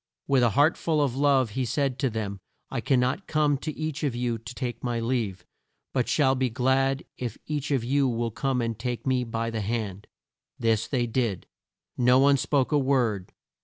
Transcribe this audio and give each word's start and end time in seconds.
With 0.25 0.41
a 0.41 0.49
heart 0.57 0.77
full 0.77 0.99
of 0.99 1.15
love 1.15 1.51
he 1.51 1.63
said 1.63 1.99
to 1.99 2.09
them, 2.09 2.39
"I 2.71 2.81
can 2.81 2.99
not 2.99 3.27
come 3.27 3.55
to 3.59 3.71
each 3.77 4.03
of 4.03 4.15
you 4.15 4.39
to 4.39 4.55
take 4.55 4.83
my 4.83 4.99
leave, 4.99 5.45
but 5.93 6.09
shall 6.09 6.33
be 6.33 6.49
glad 6.49 7.03
if 7.19 7.37
each 7.45 7.69
of 7.69 7.83
you 7.83 8.07
will 8.07 8.31
come 8.31 8.63
and 8.63 8.79
take 8.79 9.05
me 9.05 9.23
by 9.23 9.51
the 9.51 9.61
hand." 9.61 10.07
This 10.57 10.87
they 10.87 11.05
did. 11.05 11.45
No 11.99 12.17
one 12.17 12.37
spoke 12.37 12.71
a 12.71 12.79
word. 12.79 13.31